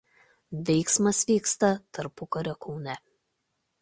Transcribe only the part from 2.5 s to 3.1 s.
Kaune.